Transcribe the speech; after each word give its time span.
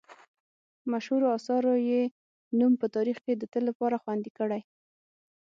مشهورو 0.91 1.27
اثارو 1.37 1.73
یې 1.89 2.01
نوم 2.59 2.73
په 2.81 2.87
تاریخ 2.95 3.17
کې 3.25 3.33
د 3.35 3.43
تل 3.53 3.63
لپاره 3.69 4.01
خوندي 4.03 4.31
کړی. 4.37 4.61